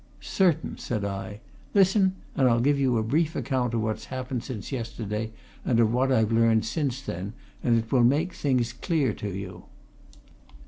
"Certain!" 0.21 0.79
said 0.79 1.05
I. 1.05 1.41
"Listen, 1.75 2.15
and 2.35 2.49
I'll 2.49 2.59
give 2.59 2.79
you 2.79 2.97
a 2.97 3.03
brief 3.03 3.35
account 3.35 3.75
of 3.75 3.81
what's 3.83 4.05
happened 4.05 4.43
since 4.43 4.71
yesterday, 4.71 5.31
and 5.63 5.79
of 5.79 5.93
what 5.93 6.11
I've 6.11 6.31
learned 6.31 6.65
since 6.65 7.03
then 7.03 7.33
it 7.63 7.91
will 7.91 8.03
make 8.03 8.33
things 8.33 8.73
clear 8.73 9.13
to 9.13 9.29
you." 9.29 9.65